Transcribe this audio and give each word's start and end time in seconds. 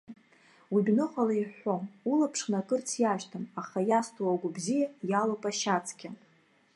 Уи 0.73 0.81
дәныҟала 0.85 1.33
иҳәҳәом, 1.35 1.83
улаԥш 2.11 2.39
хнакырц 2.45 2.89
иашьҭам, 3.01 3.45
аха 3.61 3.79
иазҭоуп 3.89 4.31
агәы 4.33 4.49
бзиа, 4.55 4.87
иалоуп 5.09 5.43
ашьа 5.49 5.77
цқьа. 5.85 6.11